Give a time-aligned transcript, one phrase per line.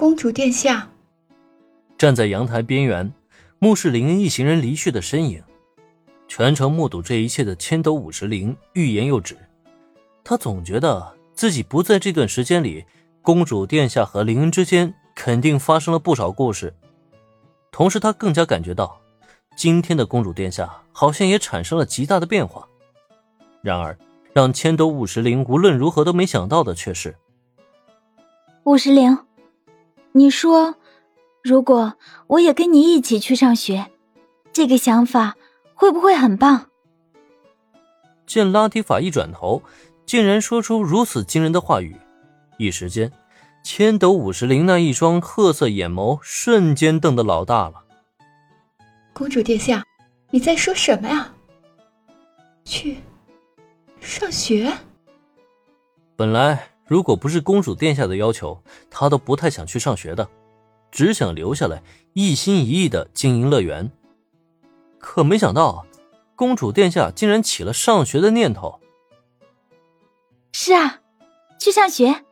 [0.00, 0.88] 公主殿下。
[1.98, 3.12] 站在阳台边缘，
[3.58, 5.42] 目视林恩一行人离去的身影。
[6.26, 9.36] 全程目睹这一切的千斗五十铃欲言又止，
[10.24, 12.82] 他总觉得自己不在这段时间里，
[13.20, 16.74] 公主殿下和林恩之间肯定发生了不少故事。
[17.70, 18.98] 同时，他更加感觉到，
[19.54, 22.66] 今天的公主殿下好像也产生了极大的变化。
[23.60, 23.98] 然而，
[24.32, 27.14] 让千斗五十铃无论如何都没想到的却是，
[28.64, 29.18] 五十铃，
[30.12, 30.74] 你说，
[31.42, 31.94] 如果
[32.26, 33.90] 我也跟你一起去上学，
[34.52, 35.36] 这个想法。
[35.80, 36.66] 会不会很棒？
[38.26, 39.62] 见拉提法一转头，
[40.04, 41.98] 竟然说出如此惊人的话语，
[42.58, 43.10] 一时间，
[43.64, 47.82] 千斗五十铃那一双褐色眼眸瞬间瞪得老大了。
[49.14, 49.82] 公主殿下，
[50.28, 51.32] 你在说什么呀？
[52.66, 52.98] 去
[54.00, 54.70] 上学？
[56.14, 60.28] 本来如果不是公主殿下的要求，他都不太想去上学的，
[60.90, 61.80] 只想留下来
[62.14, 63.88] 一心一意的经营乐园。
[64.98, 65.86] 可没想到，
[66.34, 68.80] 公主殿下竟然起了上学的念头。
[70.50, 70.98] 是啊，
[71.60, 72.24] 去上学。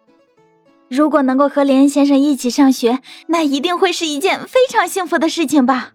[0.89, 5.93] 如果能够和连恩先生一起上学，那一定会是一件非常幸福的事情吧。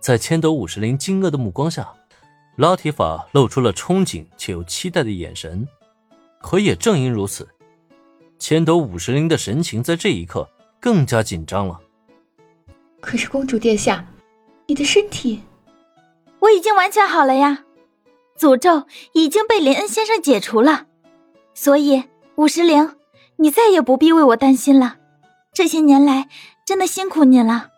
[0.00, 1.92] 在千斗五十铃惊愕的目光下，
[2.56, 5.68] 拉提法露出了憧憬且又期待的眼神。
[6.46, 7.48] 可也正因如此，
[8.38, 10.48] 千斗五十铃的神情在这一刻
[10.80, 11.80] 更加紧张了。
[13.00, 14.06] 可是，公主殿下。
[14.68, 15.42] 你的身体，
[16.38, 17.64] 我已经完全好了呀，
[18.38, 20.86] 诅咒已经被林恩先生解除了，
[21.52, 22.04] 所以
[22.36, 22.94] 五十铃，
[23.38, 24.98] 你再也不必为我担心了。
[25.52, 26.28] 这些年来
[26.64, 27.70] 真的辛苦你了。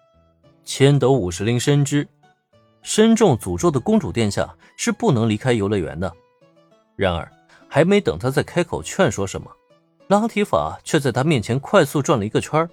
[0.66, 2.06] 千斗五十铃深知，
[2.82, 6.12] 身中诅咒的公主殿下是不能离开游乐园的。
[6.97, 7.32] 然而，
[7.69, 9.50] 还没等他再开口劝说什么，
[10.08, 12.69] 拉提法却在他面前快速转了一个圈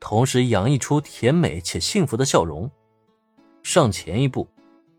[0.00, 2.70] 同时洋溢出甜美且幸福的笑容。
[3.62, 4.48] 上前一步，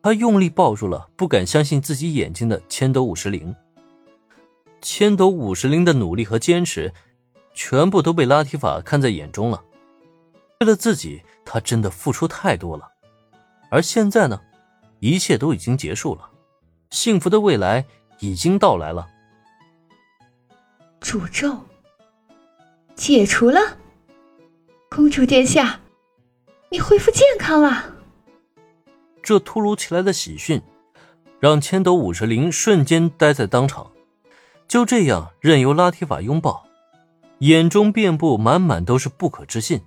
[0.04, 3.56] 他用力抱住了不敢相信自己眼睛的千斗五十铃。
[4.82, 6.94] 千斗五十铃的努力和坚持，
[7.54, 9.64] 全部都被拉提法看在眼中了。
[10.60, 12.88] 为了自己，他真的付出太多了。
[13.72, 14.40] 而现在呢，
[15.00, 16.30] 一切都已经结束了，
[16.92, 17.86] 幸福的未来
[18.20, 19.08] 已经到来了。
[21.02, 21.58] 诅咒
[22.96, 23.78] 解除了，
[24.90, 25.80] 公主殿下，
[26.70, 27.96] 你恢复健康了。
[29.24, 30.62] 这突如其来的喜讯，
[31.40, 33.92] 让千斗五十铃瞬间呆在当场。
[34.68, 36.68] 就这样任由拉提法拥抱，
[37.40, 39.82] 眼中遍布满满都是不可置信。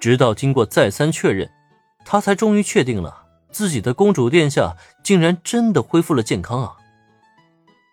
[0.00, 1.50] 直到经过再三确认，
[2.04, 6.76] 他才终于确定了自己的公主殿下竟然真的恢复了健康啊！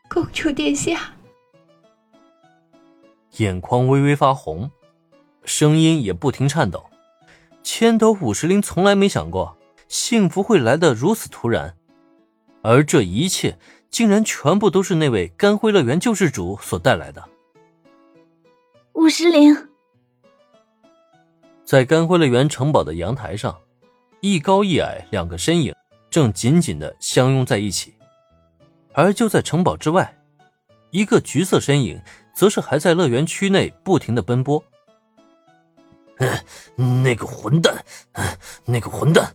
[0.08, 1.15] 公主殿下，
[3.38, 4.72] 眼眶微微发红，
[5.44, 6.86] 声音也不停颤抖。
[7.64, 9.58] 千斗五十铃从来没想过。
[9.88, 11.78] 幸福会来的如此突然，
[12.64, 13.60] 而这一切
[13.92, 17.24] 竟然全部都是那位干辉乐园救世主所带来的。
[18.94, 19.56] 五十铃，
[21.64, 23.56] 在干辉乐园城堡的阳台上，
[24.22, 25.74] 一高一矮两个身影
[26.10, 27.94] 正紧紧的相拥在一起，
[28.92, 30.18] 而就在城堡之外，
[30.90, 32.02] 一个橘色身影
[32.36, 34.64] 则是还在乐园区内不停的奔波。
[36.78, 37.84] 嗯，那个混蛋，
[38.66, 39.34] 那个混蛋，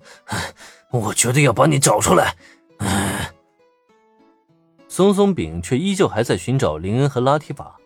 [0.91, 2.37] 我绝对要把你找出来。
[4.89, 7.77] 松松饼却依旧还在寻找林恩和拉提法，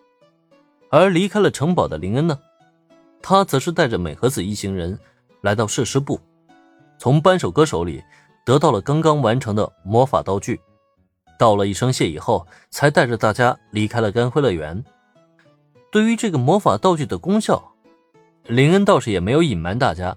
[0.90, 2.38] 而离开了城堡的林恩呢？
[3.22, 4.98] 他则是带着美和子一行人
[5.40, 6.20] 来到设施部，
[6.98, 8.02] 从扳手哥手里
[8.44, 10.60] 得到了刚刚完成的魔法道具，
[11.38, 14.84] 道了一声谢以后，才带着大家离开了干辉乐园。
[15.94, 17.72] 对于这个魔法道具的功效，
[18.48, 20.16] 林恩倒是也没有隐瞒大家，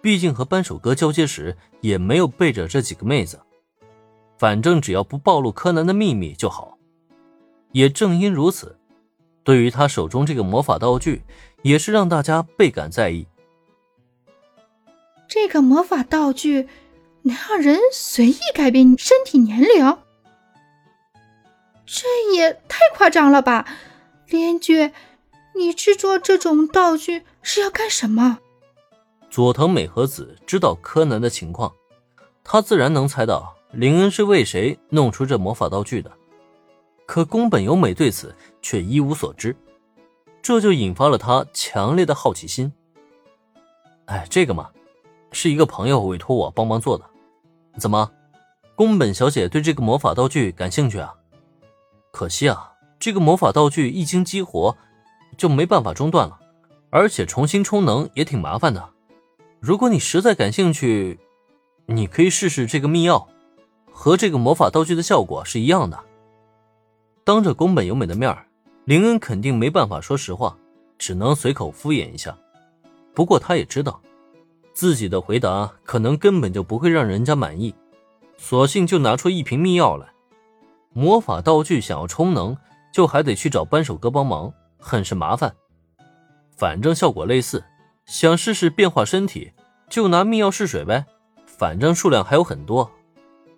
[0.00, 3.38] 毕竟和扳手哥交接时也没有背着这几个妹子，
[4.38, 6.78] 反正只要不暴露柯南的秘密就好。
[7.72, 8.78] 也正因如此，
[9.42, 11.22] 对于他手中这个魔法道具，
[11.60, 13.26] 也是让大家倍感在意。
[15.28, 16.66] 这个魔法道具
[17.24, 19.98] 能让人随意改变身体年龄，
[21.84, 23.66] 这也太夸张了吧，
[24.34, 24.90] 编剧。
[25.54, 28.40] 你制作这种道具是要干什么？
[29.30, 31.72] 佐藤美和子知道柯南的情况，
[32.42, 36.10] 他自然能猜到林恩是为谁弄出这魔法道具的。
[37.06, 39.54] 可宫本由美对此却一无所知，
[40.42, 42.72] 这就引发了他强烈的好奇心。
[44.06, 44.68] 哎，这个嘛，
[45.30, 47.04] 是一个朋友委托我帮忙做的。
[47.78, 48.10] 怎么，
[48.74, 51.14] 宫本小姐对这个魔法道具感兴趣啊？
[52.10, 52.72] 可惜啊，
[53.04, 54.74] 这个魔法道具一经激活。
[55.36, 56.38] 就没办法中断了，
[56.90, 58.88] 而且重新充能也挺麻烦的。
[59.60, 61.18] 如果你实在感兴趣，
[61.84, 63.26] 你可以试试这个秘钥，
[63.92, 66.02] 和这个魔法道具的效果是一样的。
[67.24, 68.34] 当着宫本由美的面
[68.86, 70.56] 林恩肯定没办法说实话，
[70.96, 72.34] 只能随口敷衍一下。
[73.12, 74.00] 不过他也知道，
[74.72, 77.74] 自己的回答可能根本就不会让人家满意，
[78.38, 80.06] 索性就拿出一瓶秘药来。
[80.92, 82.56] 魔法道具想要充能，
[82.94, 85.52] 就还得去找扳手哥帮忙，很是麻烦。
[86.56, 87.64] 反正效果类似，
[88.06, 89.52] 想试试变化身体，
[89.90, 91.04] 就拿密钥试水呗。
[91.44, 92.88] 反正数量还有很多，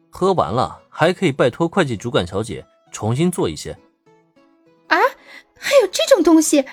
[0.09, 3.73] 喝完了还可以拜托会计主管小姐重新做一些。
[4.87, 4.97] 啊，
[5.59, 6.65] 还有这种东西，